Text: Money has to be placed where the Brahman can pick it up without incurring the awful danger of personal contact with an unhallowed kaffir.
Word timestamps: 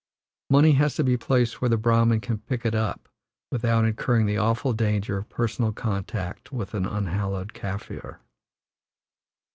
Money 0.49 0.71
has 0.71 0.95
to 0.95 1.03
be 1.03 1.15
placed 1.15 1.61
where 1.61 1.69
the 1.69 1.77
Brahman 1.77 2.19
can 2.21 2.39
pick 2.39 2.65
it 2.65 2.73
up 2.73 3.07
without 3.51 3.85
incurring 3.85 4.25
the 4.25 4.35
awful 4.35 4.73
danger 4.73 5.19
of 5.19 5.29
personal 5.29 5.71
contact 5.71 6.51
with 6.51 6.73
an 6.73 6.87
unhallowed 6.87 7.53
kaffir. 7.53 8.17